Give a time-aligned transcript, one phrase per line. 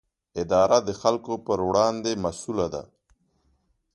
[0.41, 2.83] اداره د خلکو پر وړاندې مسووله ده.